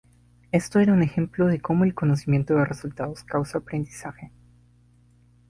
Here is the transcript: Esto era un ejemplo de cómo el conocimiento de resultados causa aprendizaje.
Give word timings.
Esto 0.51 0.79
era 0.79 0.93
un 0.93 1.03
ejemplo 1.03 1.45
de 1.45 1.61
cómo 1.61 1.83
el 1.83 1.93
conocimiento 1.93 2.55
de 2.55 2.65
resultados 2.65 3.23
causa 3.23 3.59
aprendizaje. 3.59 4.31